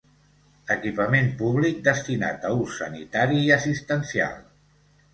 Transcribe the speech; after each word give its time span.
Equipament 0.75 1.29
públic 1.43 1.85
destinat 1.89 2.49
a 2.51 2.53
ús 2.65 2.81
sanitari 2.81 3.41
i 3.47 3.57
assistencial. 3.61 4.39